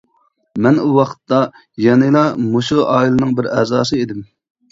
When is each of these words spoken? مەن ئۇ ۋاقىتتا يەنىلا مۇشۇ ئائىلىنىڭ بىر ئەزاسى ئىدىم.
مەن 0.65 0.77
ئۇ 0.83 0.85
ۋاقىتتا 0.93 1.41
يەنىلا 1.85 2.23
مۇشۇ 2.45 2.85
ئائىلىنىڭ 2.95 3.35
بىر 3.41 3.51
ئەزاسى 3.59 4.01
ئىدىم. 4.07 4.27